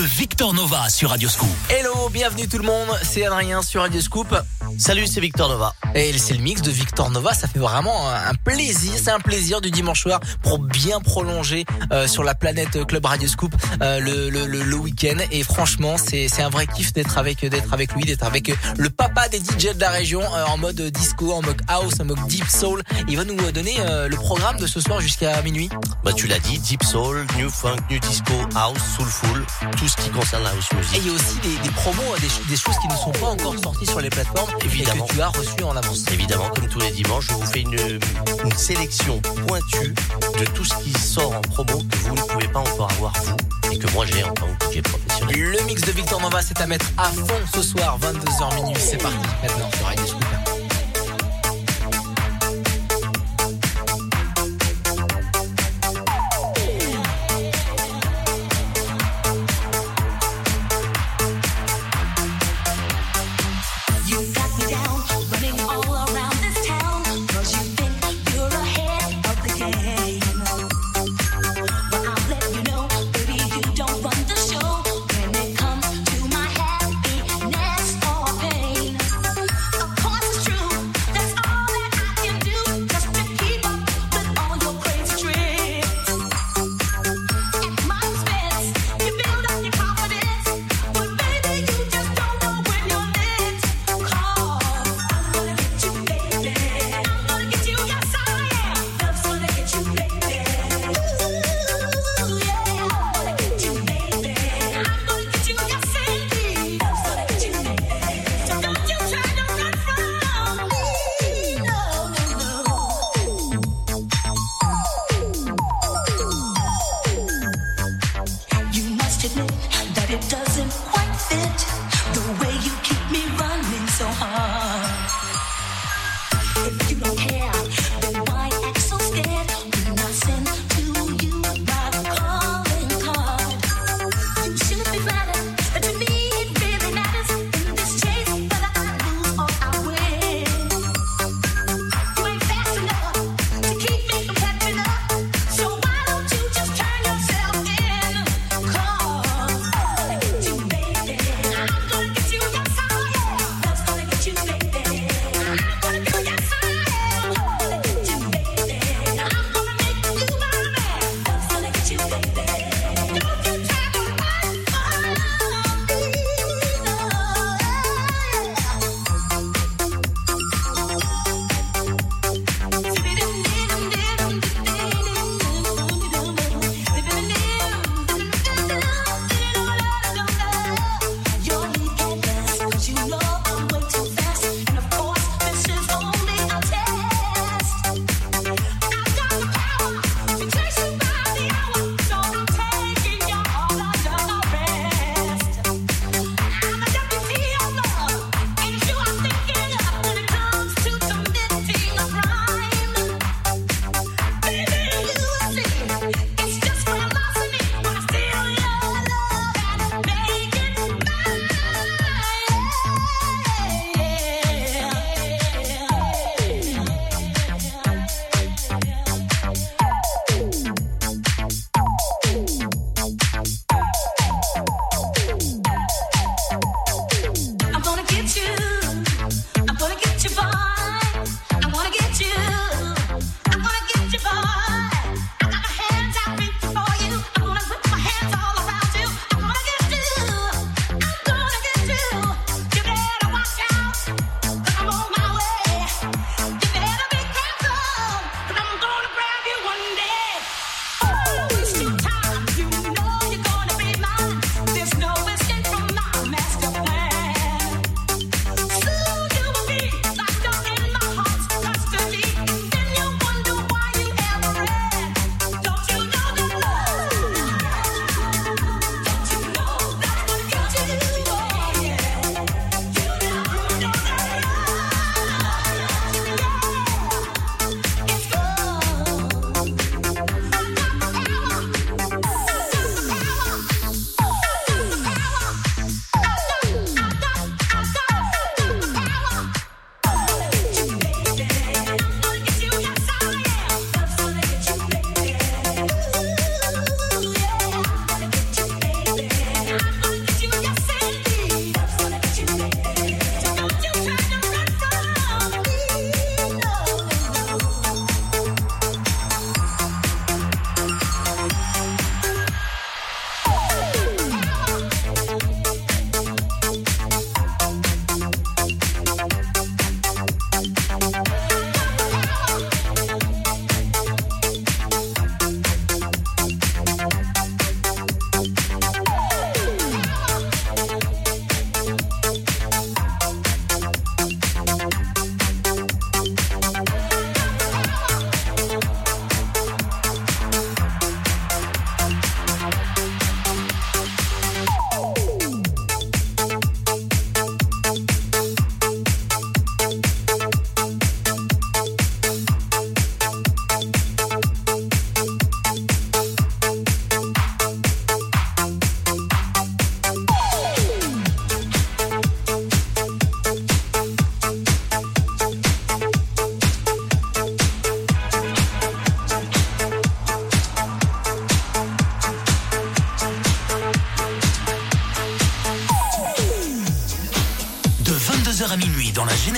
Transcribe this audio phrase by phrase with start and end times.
[0.00, 1.48] Victor Nova sur Radio Scoop.
[1.70, 4.34] Hello, bienvenue tout le monde, c'est Adrien sur Radio Scoop.
[4.76, 5.74] Salut, c'est Victor Nova.
[5.94, 9.60] Et c'est le mix de Victor Nova, ça fait vraiment un plaisir, c'est un plaisir
[9.60, 14.28] du dimanche soir pour bien prolonger euh, sur la planète Club Radio Scoop euh, le,
[14.28, 15.16] le, le, week-end.
[15.30, 19.28] Et franchement, c'est un vrai kiff d'être avec d'être avec lui, d'être avec le papa
[19.28, 22.48] des DJ de la région euh, en mode disco, en mode house, en mode deep
[22.48, 22.82] soul.
[23.08, 23.76] Il va nous donner
[24.08, 25.70] le programme de ce soir jusqu'à minuit.
[26.04, 29.44] Bah tu l'as dit, deep soul, new funk, new disco, house, soulful,
[29.76, 30.96] tout ce qui concerne la house music.
[30.96, 33.26] Et il y a aussi des, des promos, des, des, choses qui ne sont pas
[33.26, 35.04] encore sorties sur les plateformes Évidemment.
[35.04, 36.04] et que tu as reçues en avance.
[36.12, 37.74] Évidemment, comme tous les dimanches, je vous fais une,
[38.44, 39.94] une sélection pointue
[40.38, 43.36] de tout ce qui sort en promo que vous ne pouvez pas encore avoir vous
[43.72, 45.36] et que moi j'ai en tant que DJ professionnel.
[45.36, 48.74] Le mix de Victor Nova, c'est à mettre à fond ce soir, 22h minuit.
[48.78, 50.04] C'est parti maintenant sur Radio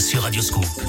[0.00, 0.87] Sur Radioscope.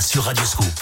[0.00, 0.75] Sur Radio Scoop.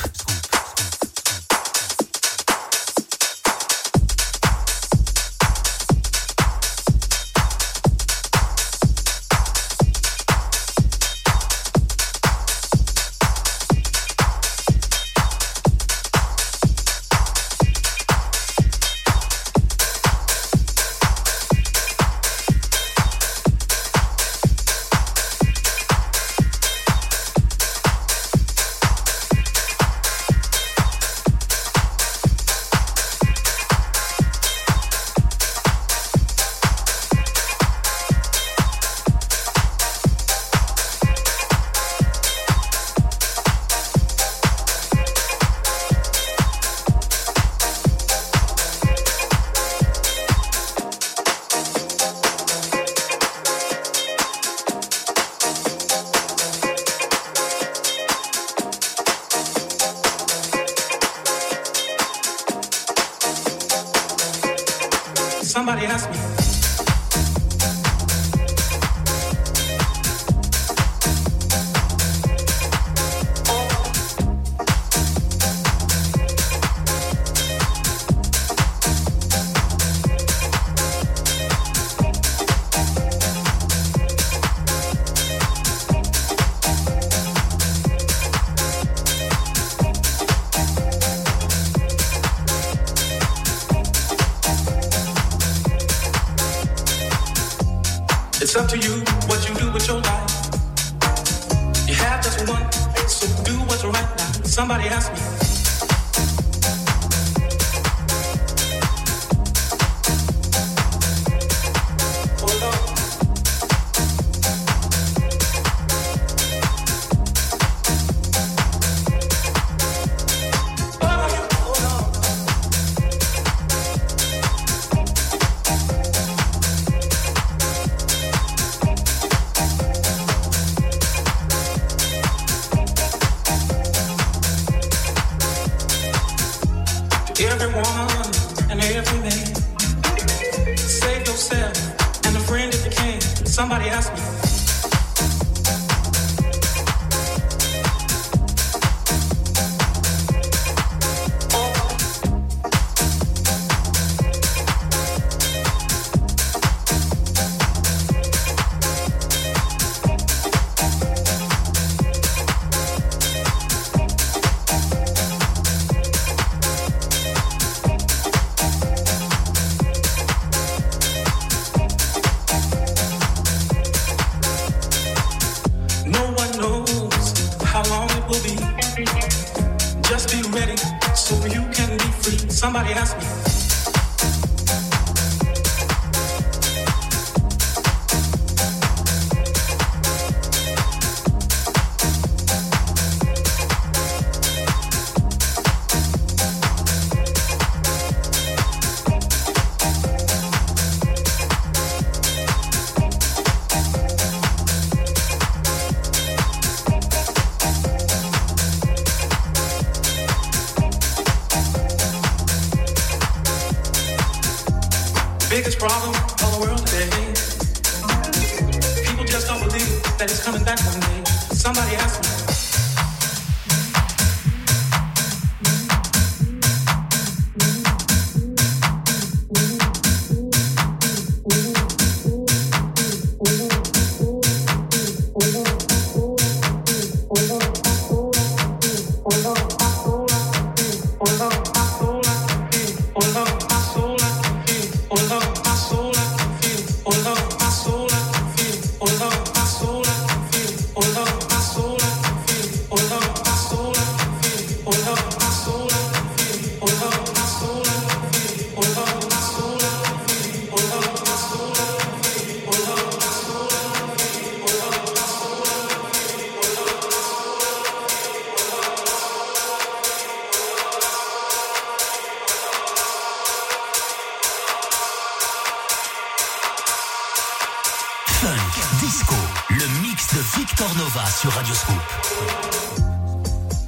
[279.01, 279.35] Disco,
[279.71, 281.97] le mix de Victor Nova sur Radio Scoop.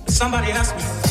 [0.08, 1.05] Somebody me.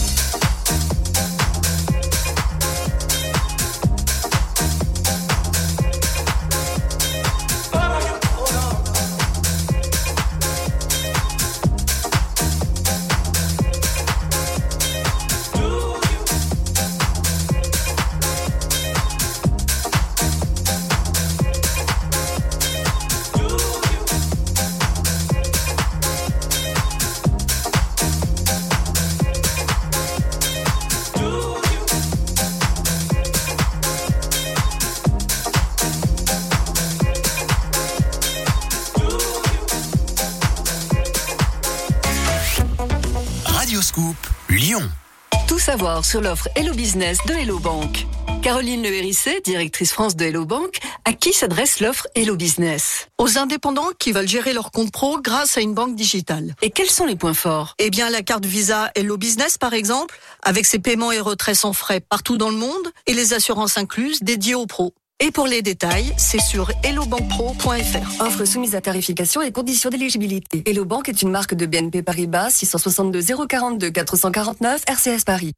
[45.96, 48.06] Savoir sur l'offre Hello Business de Hello Bank.
[48.42, 53.08] Caroline Le Hérissé, directrice France de Hello Bank, à qui s'adresse l'offre Hello Business?
[53.18, 56.54] Aux indépendants qui veulent gérer leur compte pro grâce à une banque digitale.
[56.62, 57.76] Et quels sont les points forts?
[57.80, 61.72] Eh bien, la carte Visa Hello Business, par exemple, avec ses paiements et retraits sans
[61.72, 64.94] frais partout dans le monde et les assurances incluses dédiées aux pros.
[65.22, 68.22] Et pour les détails, c'est sur hellobankpro.fr.
[68.22, 70.62] Offre soumise à tarification et conditions d'éligibilité.
[70.66, 75.54] Hello Bank est une marque de BNP Paribas 662 042 449 RCS Paris.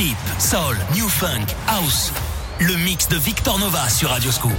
[0.00, 2.10] Deep, Soul, New Funk, House.
[2.58, 4.54] Le mix de Victor Nova sur Radioscoop.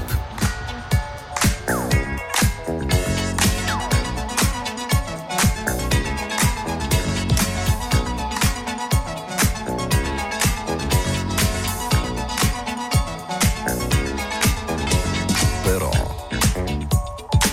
[15.64, 15.90] Però,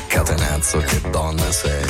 [0.08, 1.86] catenazzo che donna sei.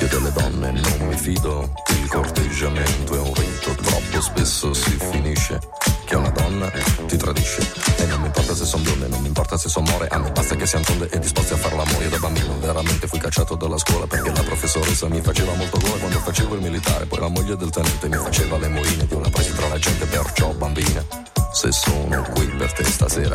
[0.00, 0.95] Io delle donne non
[1.26, 5.58] mi fido, il corteggiamento è un rito, troppo spesso si finisce
[6.04, 6.70] che una donna
[7.06, 7.68] ti tradisce.
[7.96, 10.30] E non mi importa se son bionde, non mi importa se son more, a me
[10.30, 12.04] basta che siano tonde e disposti a far l'amore.
[12.04, 15.96] Io da bambino veramente fui cacciato dalla scuola perché la professoressa mi faceva molto gola
[15.96, 19.28] quando facevo il militare, poi la moglie del tenente mi faceva le moine di una
[19.28, 21.04] presi tra la gente, perciò bambina,
[21.52, 23.34] se sono qui per te stasera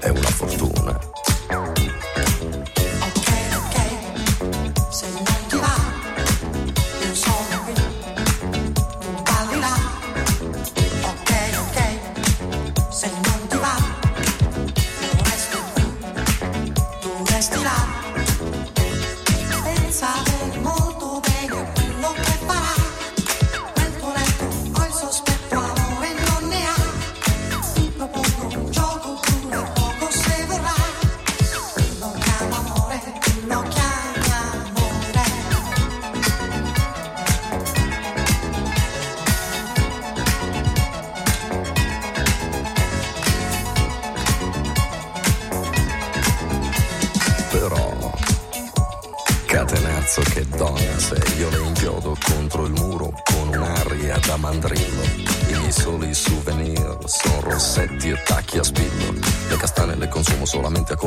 [0.00, 0.98] è una fortuna.
[1.48, 1.80] Ok,
[3.54, 3.76] ok,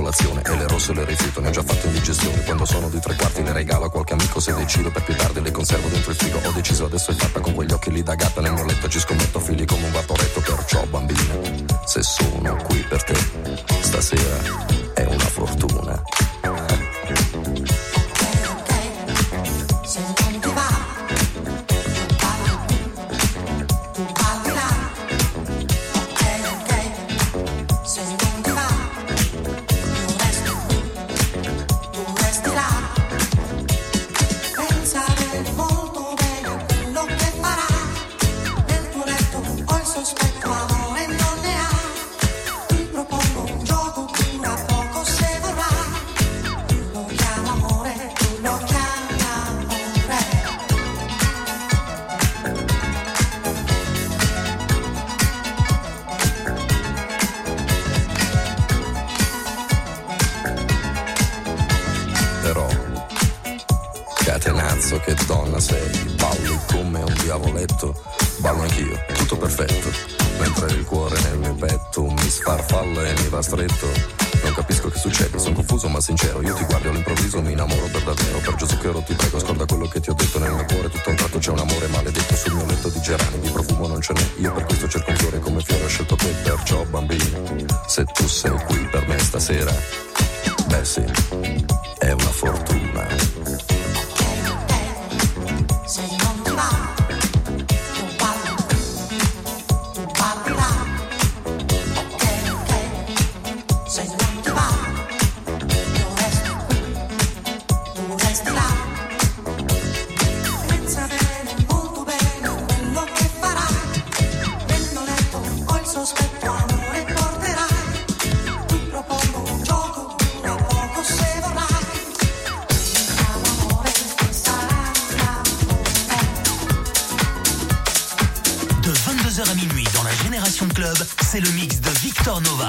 [0.10, 2.44] colazione e le rosse le rifiuto, ne ho già fatto indigestione.
[2.44, 5.42] Quando sono di tre quarti le regalo a qualche amico se decido per più tardi
[5.42, 6.42] le conservo dentro il frigo.
[6.44, 9.00] Ho deciso adesso è fatta con quegli occhi lì da gatta nel mio letto ci
[9.00, 11.38] scommetto fili come un vaporetto, perciò bambina,
[11.86, 13.16] se sono qui per te,
[13.82, 14.38] stasera
[14.96, 15.79] è una fortuna.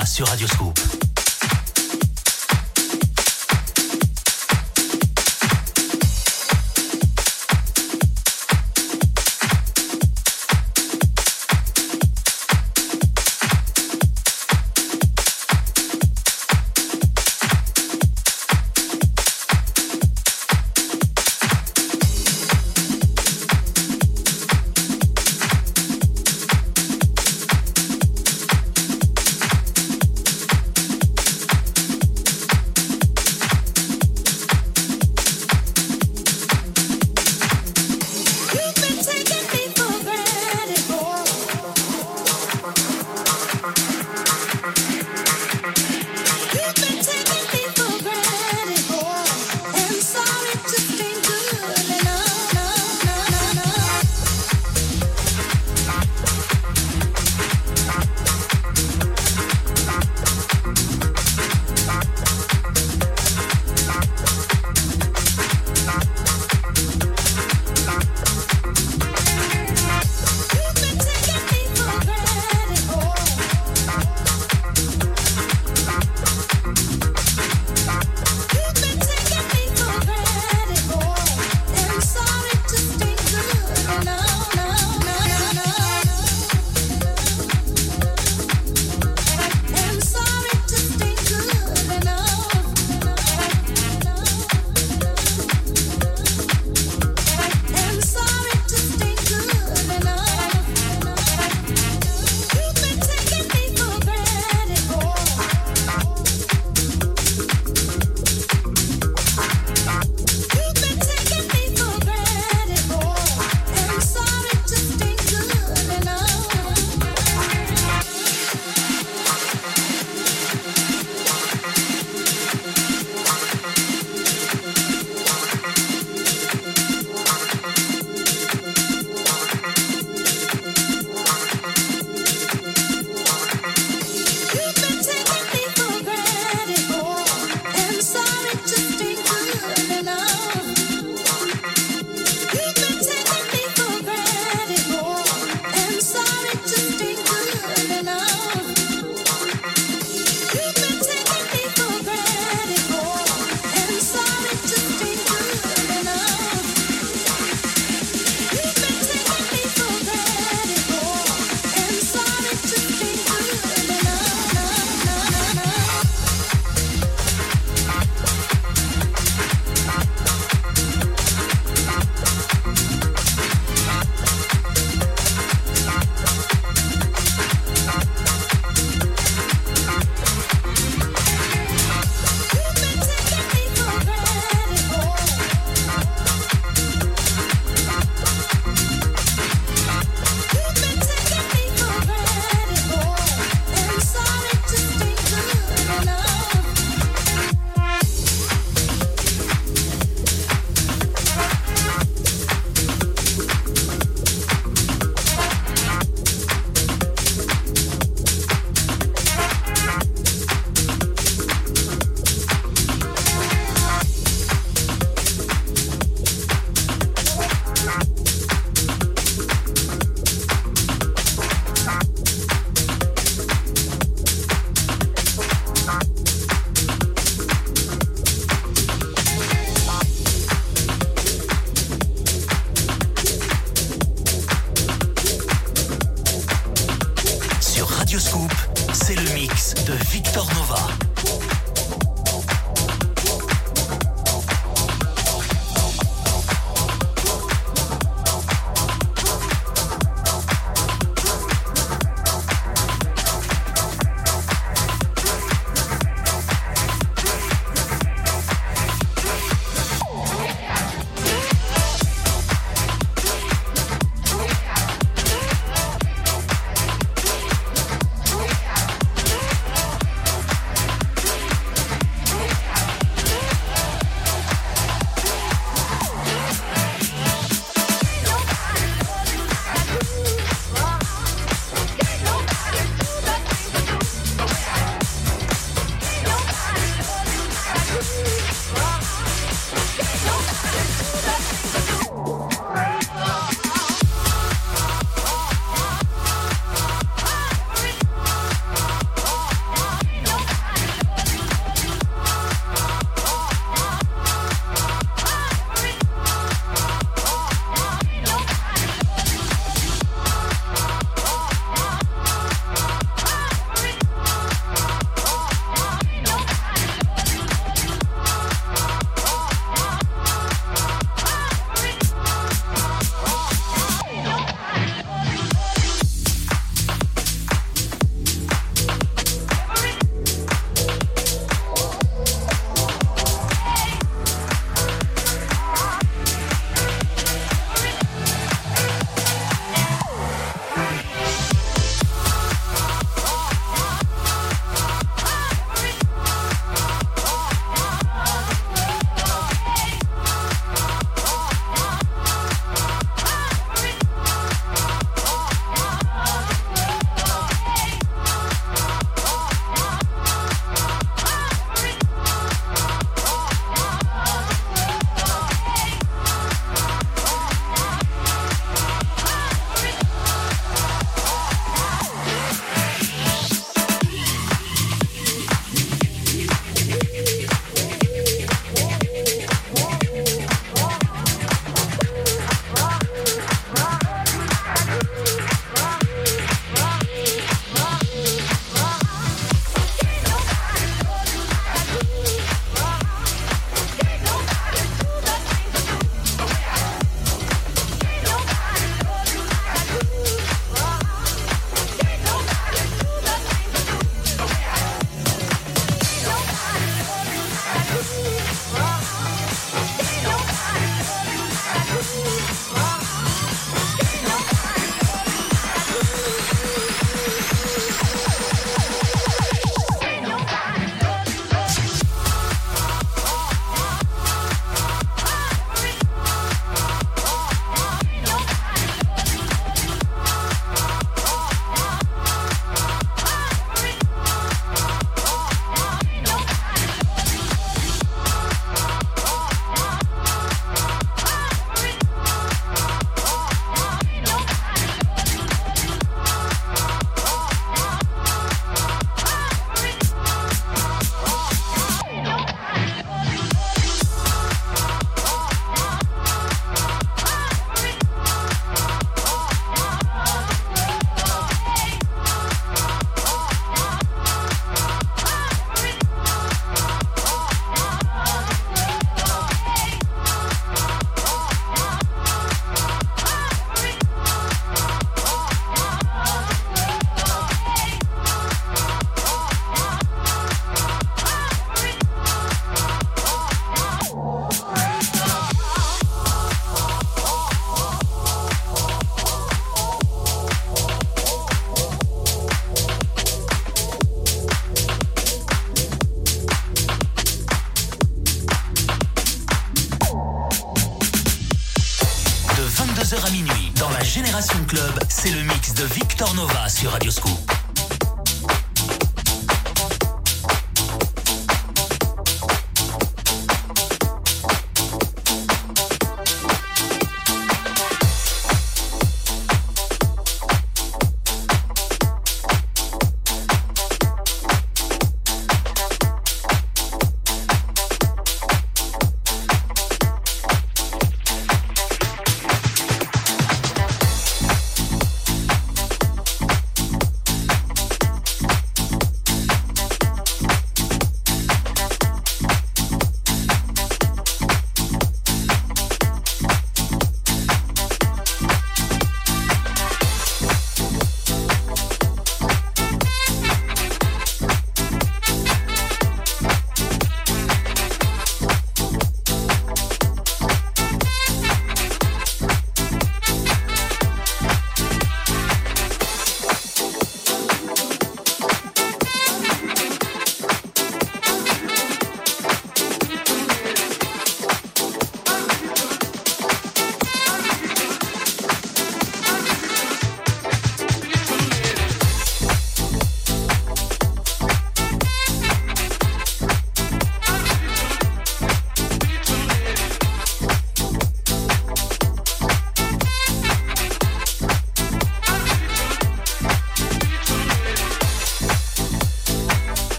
[0.00, 0.79] Victor Nova sur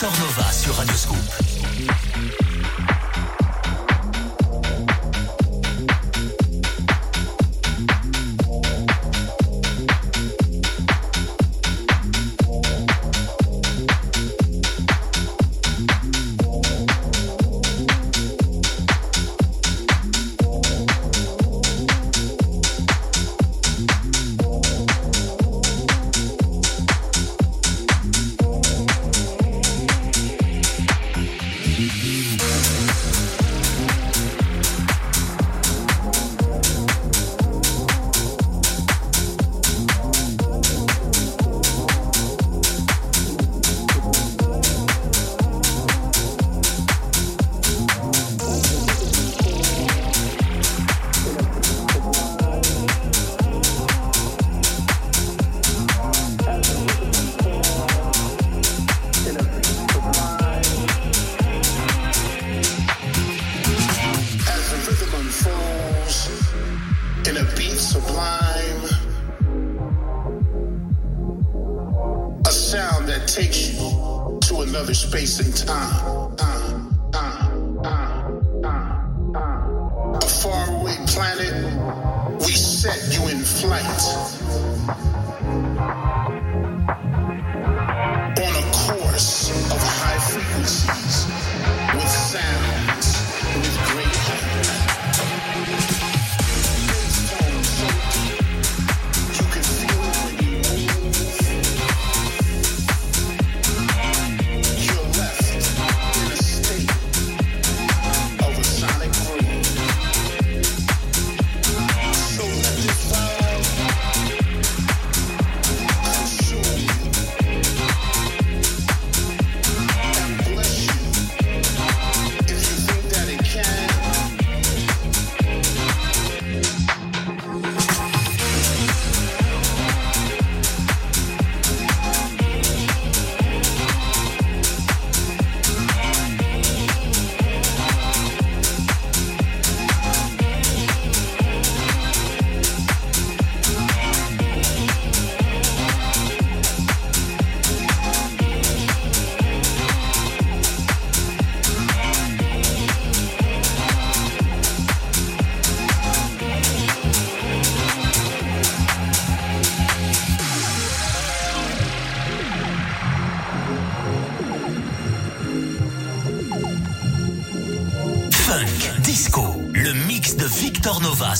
[0.00, 1.47] Victor Nova sur Radioscoop.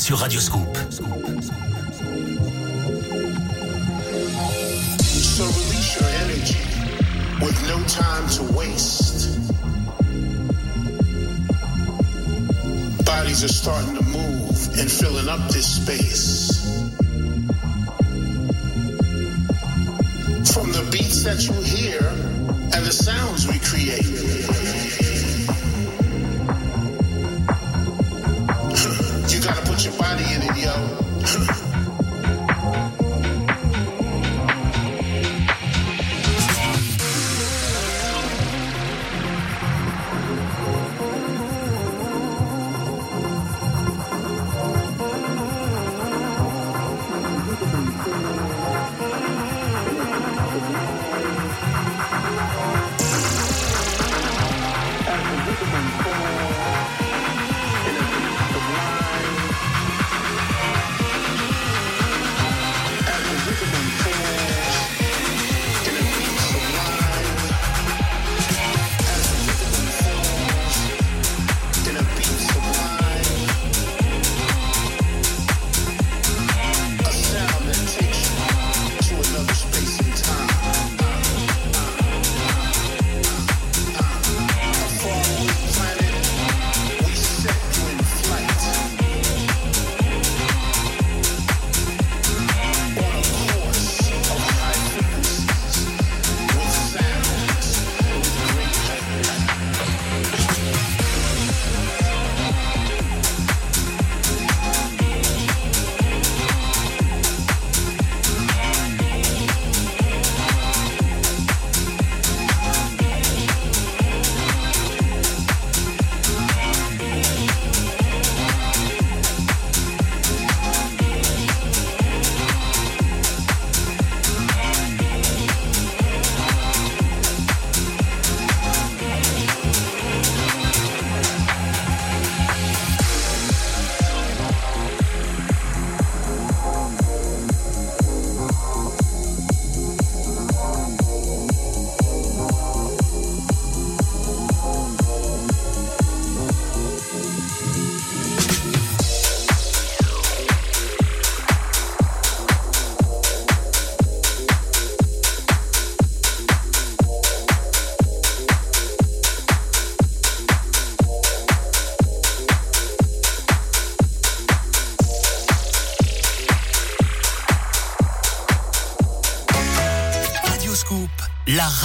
[0.09, 0.79] Sur Radioscoop.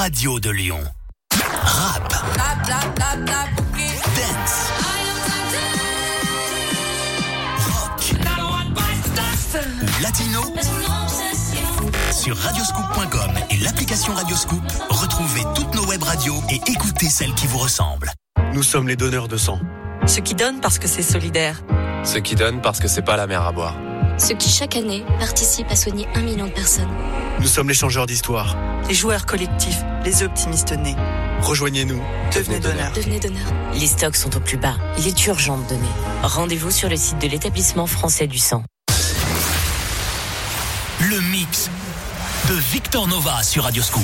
[0.03, 0.83] Radio de Lyon.
[1.63, 2.13] Rap,
[2.67, 2.83] dance,
[7.71, 8.13] rock
[10.01, 10.41] latino.
[12.11, 17.59] Sur radioscoop.com et l'application Radioscoop, retrouvez toutes nos web radios et écoutez celles qui vous
[17.59, 18.11] ressemblent.
[18.53, 19.61] Nous sommes les donneurs de sang.
[20.05, 21.63] Ceux qui donnent parce que c'est solidaire.
[22.03, 23.77] Ceux qui donnent parce que c'est pas la mer à boire.
[24.17, 26.91] Ceux qui chaque année participent à soigner un million de personnes.
[27.39, 28.55] Nous sommes les changeurs d'histoire.
[28.87, 30.95] Les joueurs collectifs, les optimistes nés.
[31.41, 32.01] Rejoignez-nous,
[32.33, 32.91] devenez donneur.
[32.93, 33.45] Devenez donneur.
[33.73, 34.75] Les stocks sont au plus bas.
[34.97, 35.81] Il est urgent de donner.
[36.23, 38.63] Rendez-vous sur le site de l'établissement français du sang.
[40.99, 41.69] Le mix
[42.49, 44.03] de Victor Nova sur Radioscoop.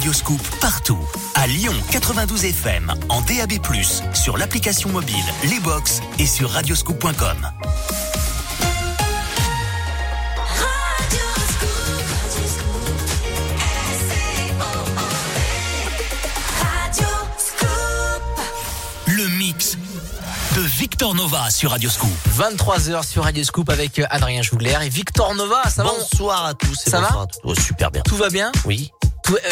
[0.00, 0.98] Radioscoop partout.
[1.34, 3.52] À Lyon 92 FM, en DAB+,
[4.14, 7.36] sur l'application mobile, les box et sur radioscoop.com.
[19.06, 19.76] Le mix
[20.56, 22.08] de Victor Nova sur Radioscoop.
[22.38, 25.62] 23h sur Radio Scoop avec Adrien Jougler et Victor Nova.
[25.68, 27.40] Ça va Bonsoir à tous et Ça va bonsoir à tous.
[27.44, 28.00] Oh, super bien.
[28.02, 28.50] Tout va bien?
[28.64, 28.90] Oui,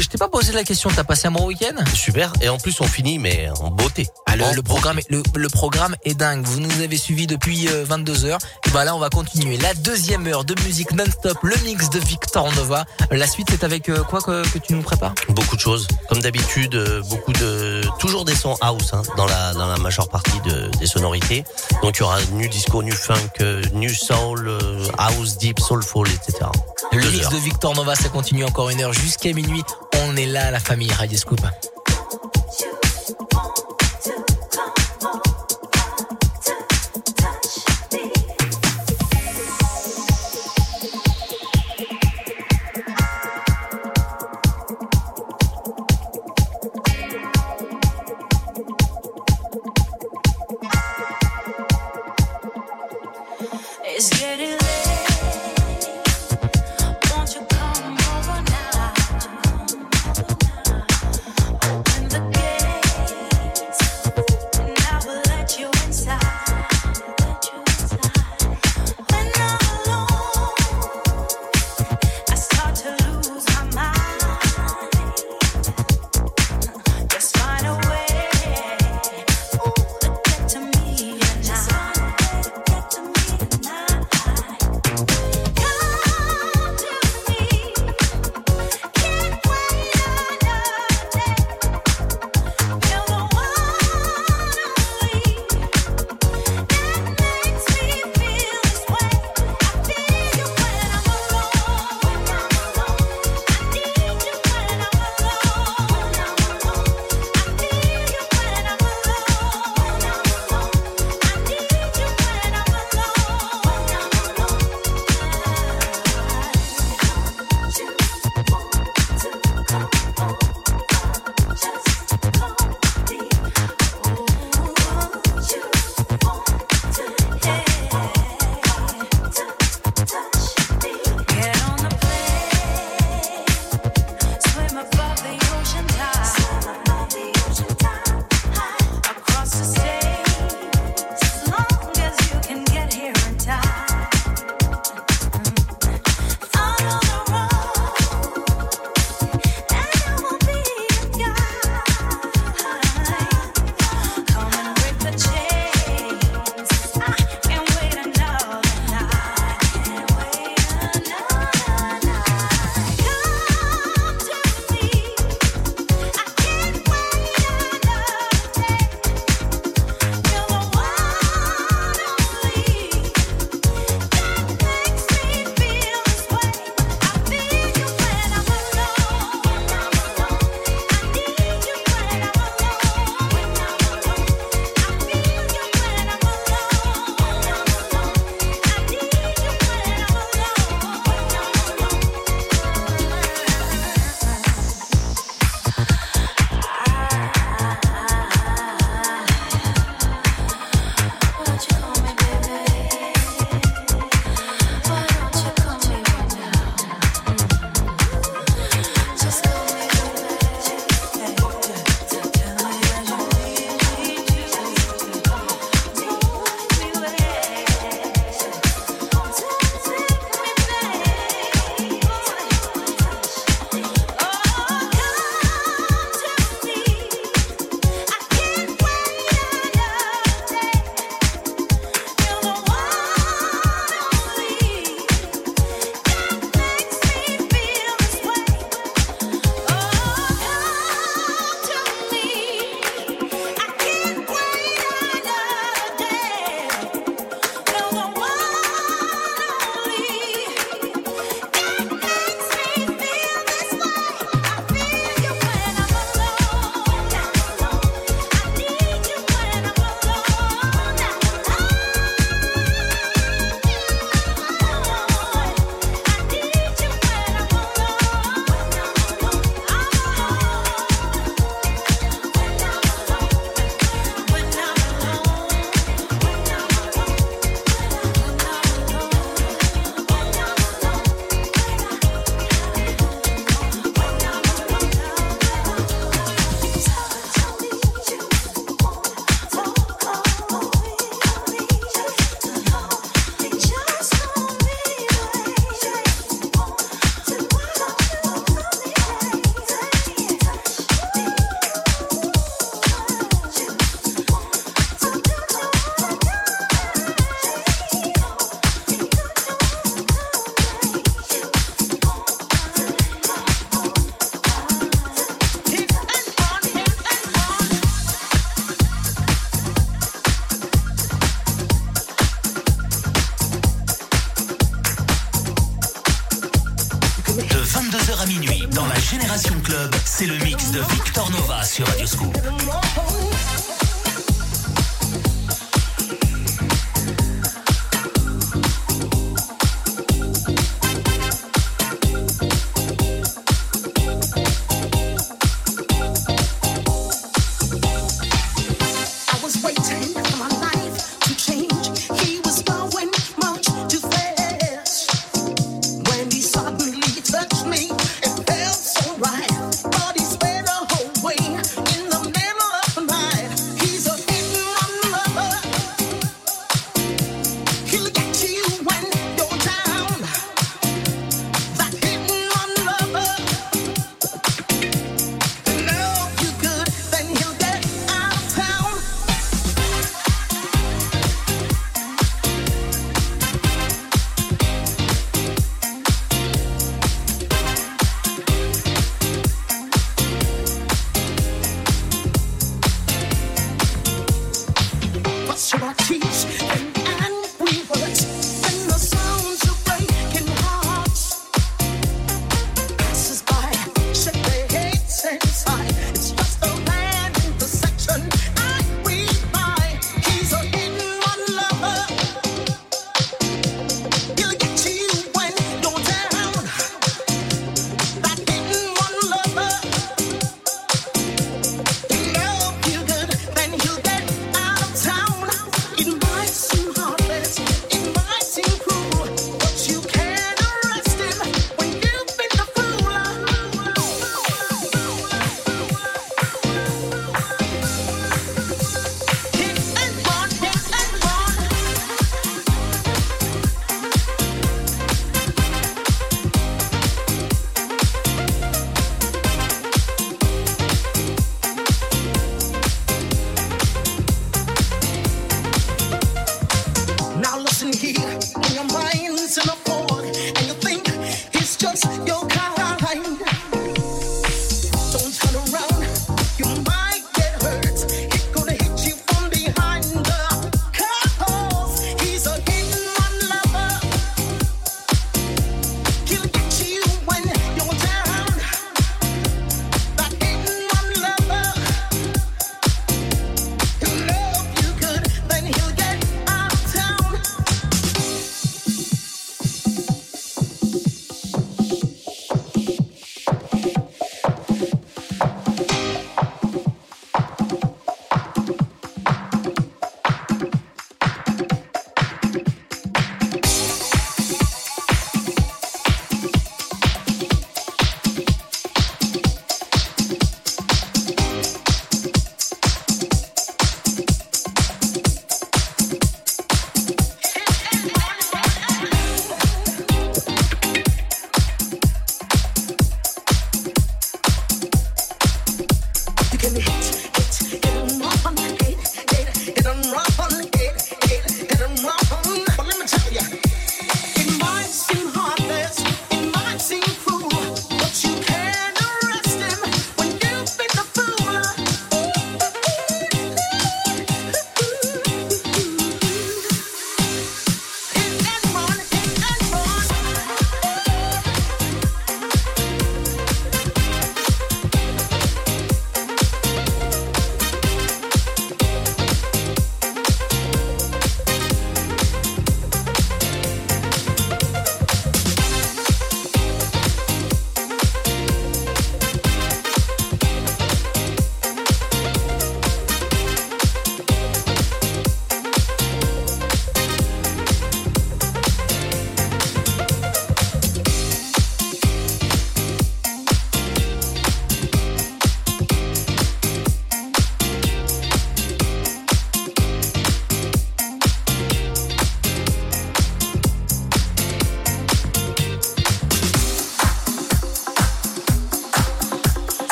[0.00, 1.74] Je t'ai pas posé la question, t'as passé un bon week-end?
[1.94, 2.32] Super.
[2.40, 4.08] Et en plus, on finit, mais en beauté.
[4.26, 6.44] Ah, le, En le programme est, le, le programme est dingue.
[6.44, 8.36] Vous nous avez suivis depuis 22h.
[8.66, 9.56] Et bah là, on va continuer.
[9.58, 12.84] La deuxième heure de musique non-stop, le mix de Victor Nova.
[13.10, 15.14] La suite, c'est avec euh, quoi que, que tu nous prépares?
[15.28, 15.86] Beaucoup de choses.
[16.08, 20.08] Comme d'habitude, euh, beaucoup de toujours des sons house hein, dans la dans la majeure
[20.08, 21.44] partie de, des sonorités.
[21.82, 26.08] Donc il y aura nu disco, nu funk, euh, nu soul, euh, house, deep, soulful,
[26.08, 26.46] etc.
[26.92, 27.32] Le Deux mix heures.
[27.32, 29.61] de Victor Nova, ça continue encore une heure jusqu'à minuit.
[30.04, 31.18] On est là, la famille Radio.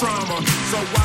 [0.00, 0.40] Trauma.
[0.70, 0.99] So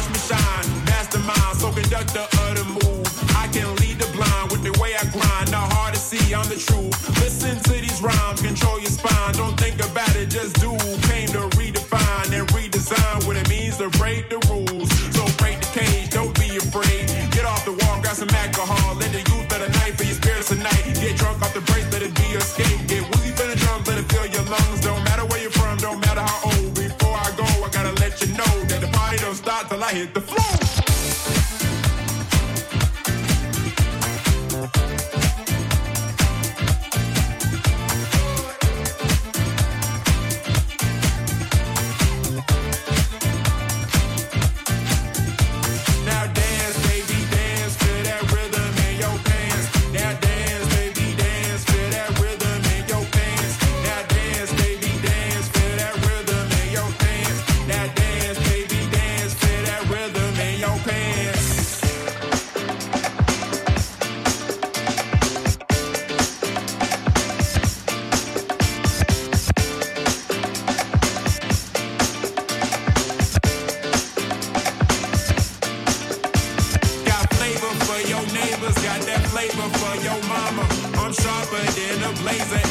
[82.26, 82.65] laser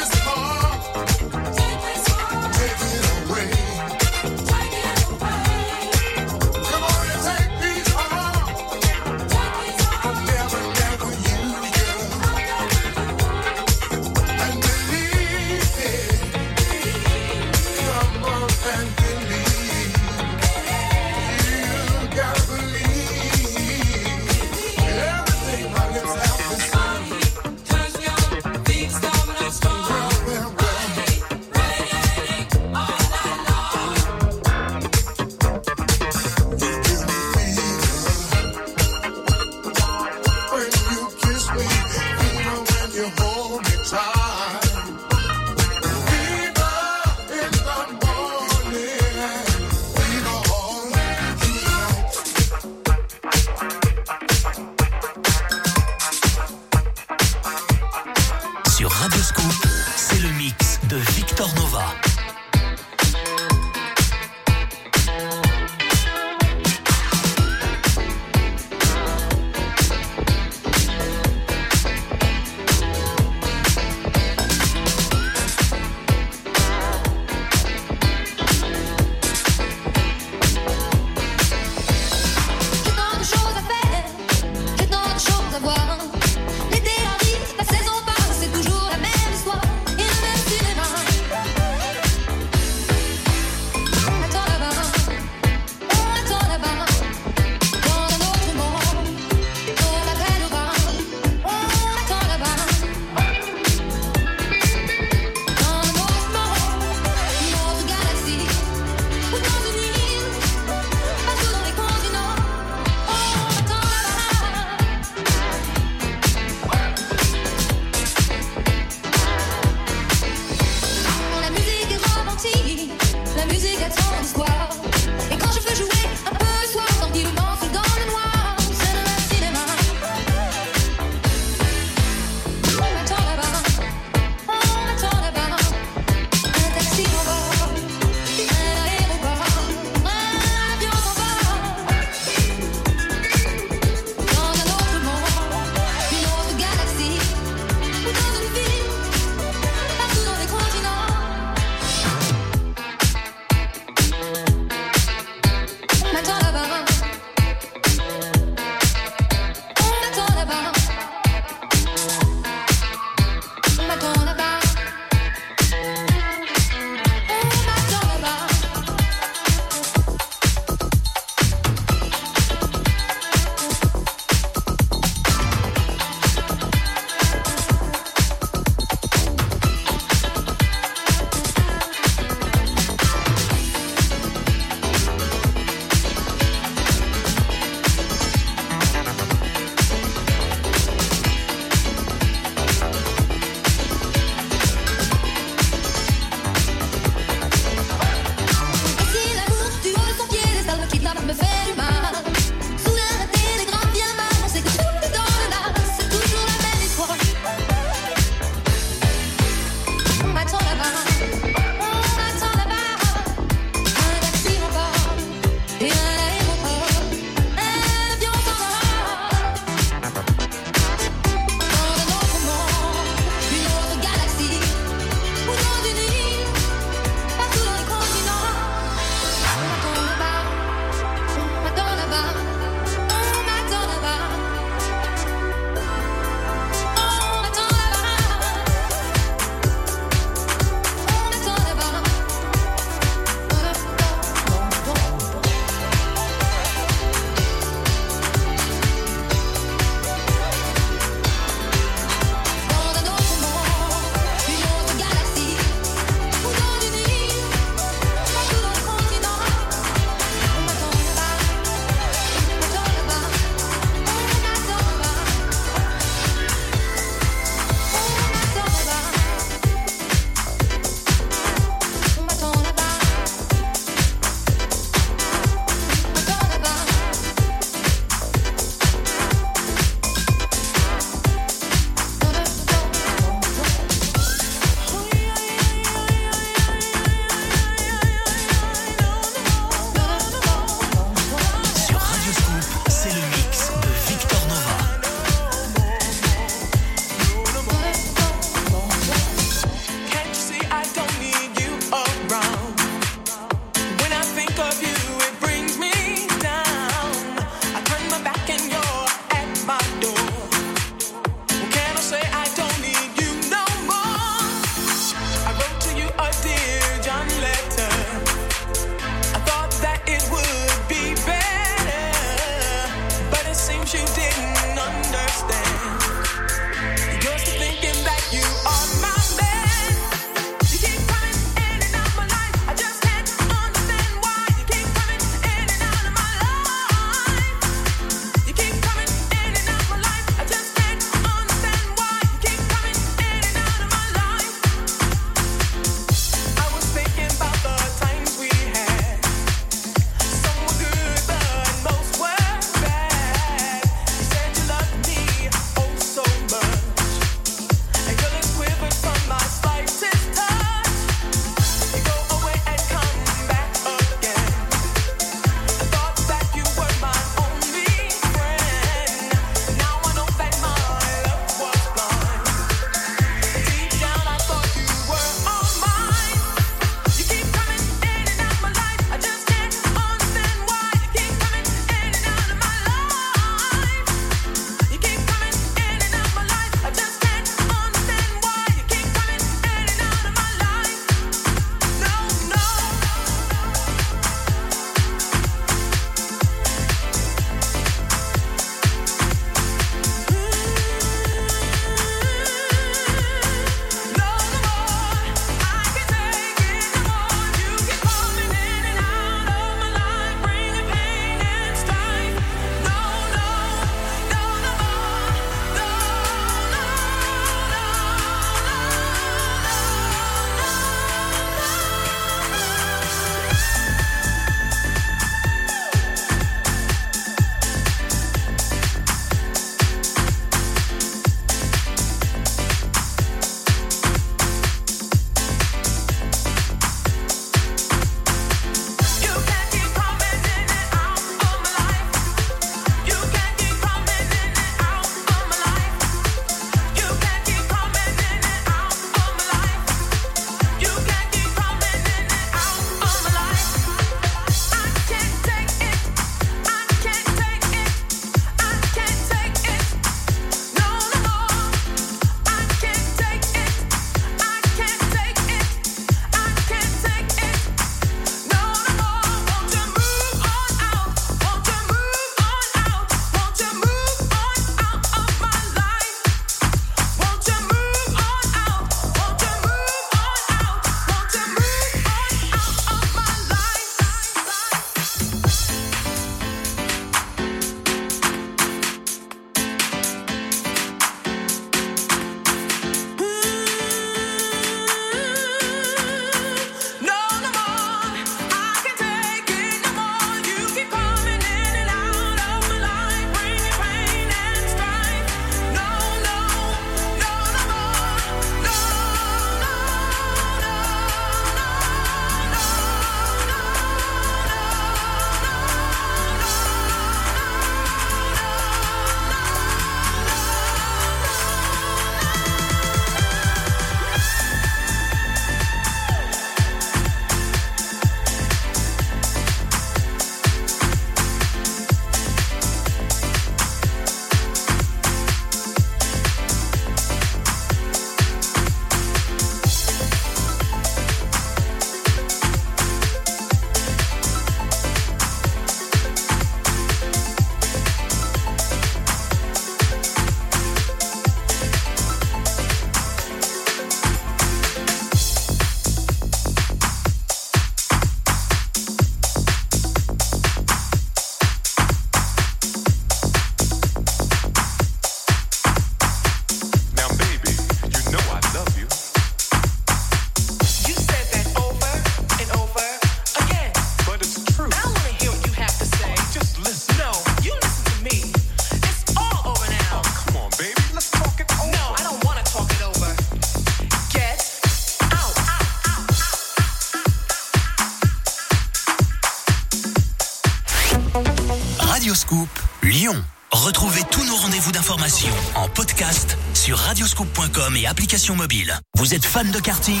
[597.90, 598.78] Application mobile.
[598.94, 600.00] Vous êtes fan de karting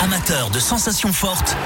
[0.00, 1.58] Amateur de sensations fortes?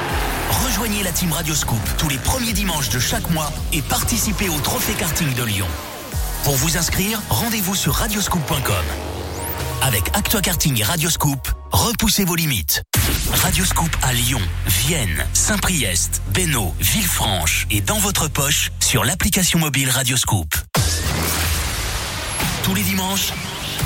[0.64, 4.94] Rejoignez la team Radioscoop tous les premiers dimanches de chaque mois et participez au Trophée
[4.94, 5.68] Karting de Lyon.
[6.42, 8.84] Pour vous inscrire, rendez-vous sur radioscoop.com.
[9.82, 12.82] Avec Actua Karting et Radioscoop, repoussez vos limites.
[13.32, 20.52] Radioscoop à Lyon, Vienne, Saint-Priest, Bénaud, Villefranche et dans votre poche sur l'application mobile Radioscoop.
[22.64, 23.32] Tous les dimanches,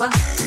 [0.00, 0.39] samba.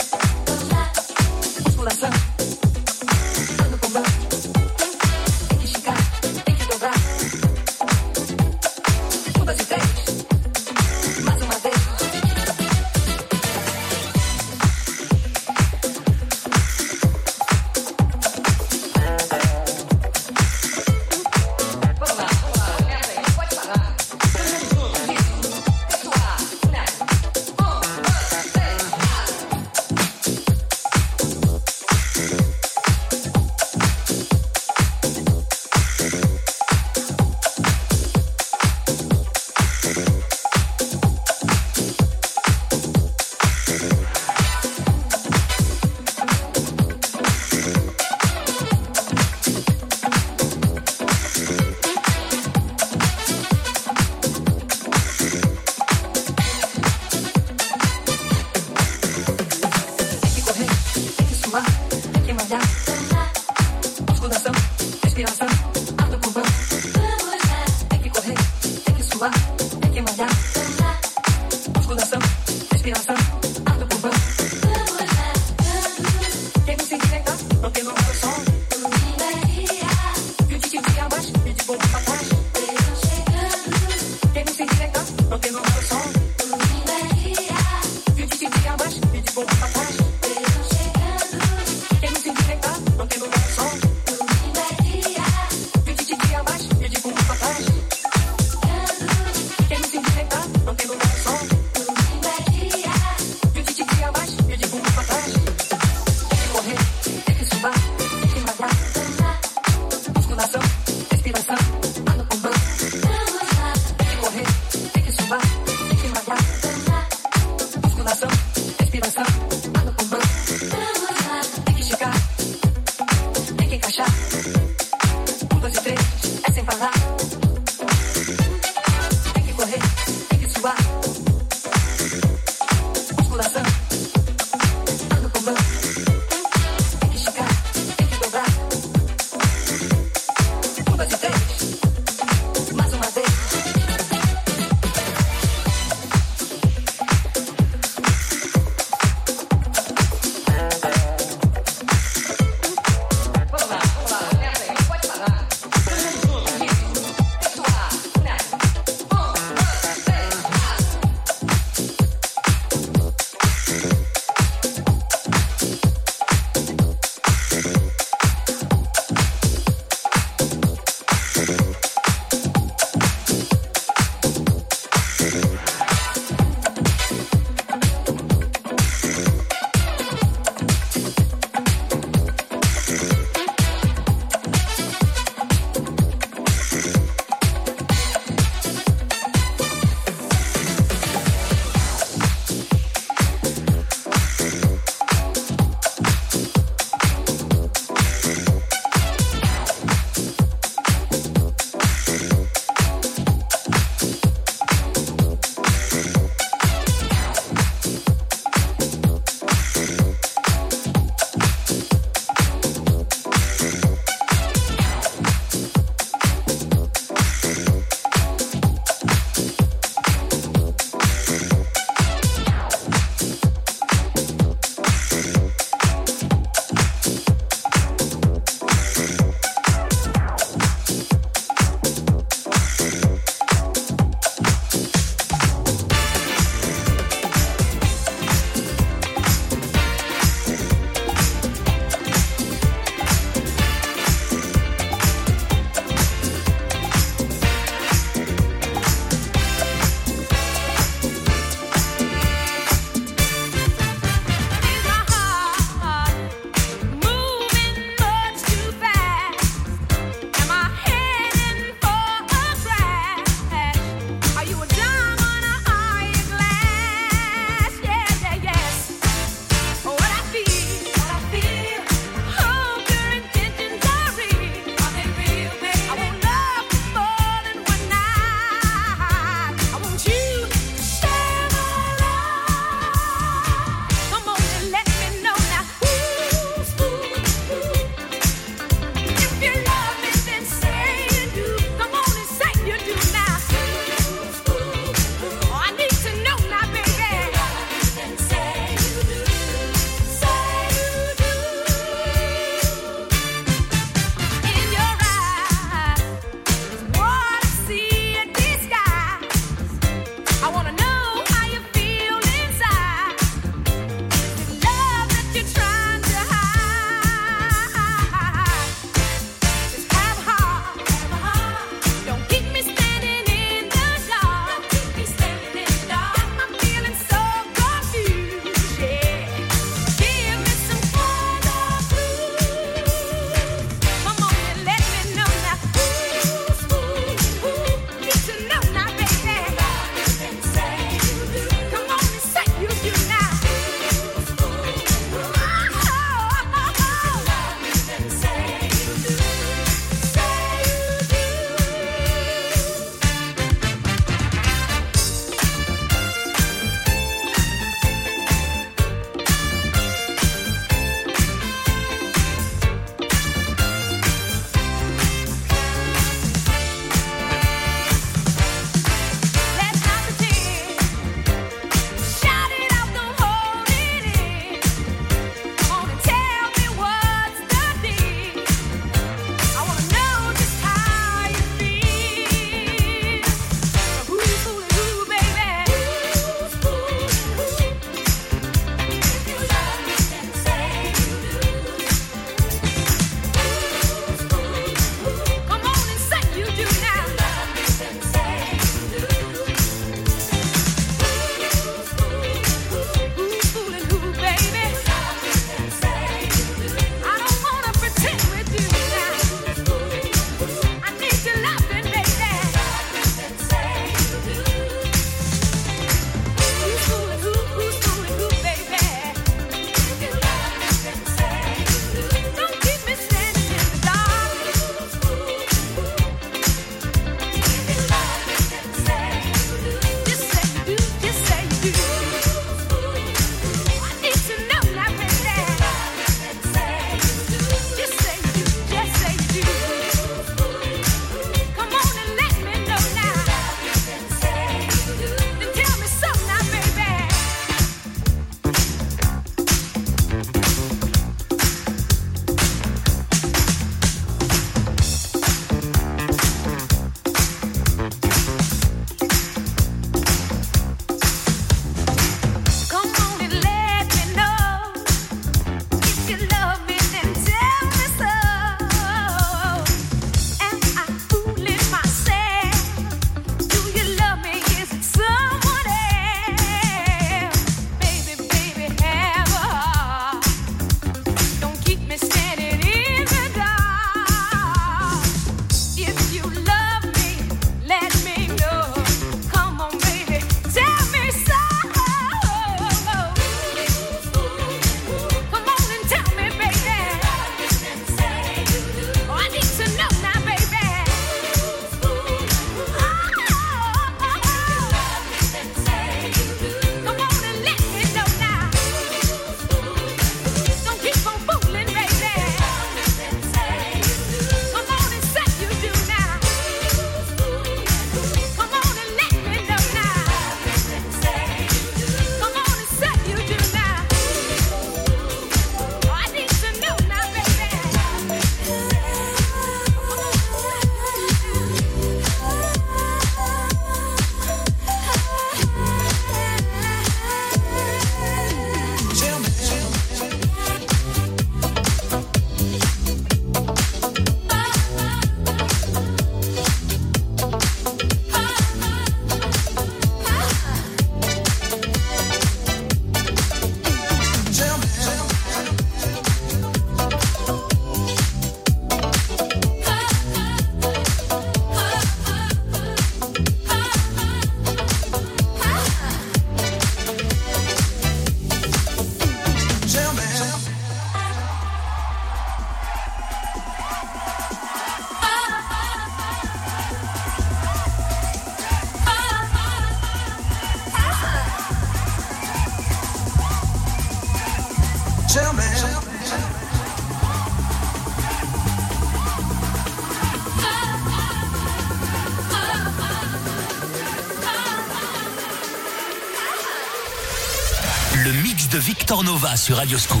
[599.21, 600.00] Nova sur Radioscoop.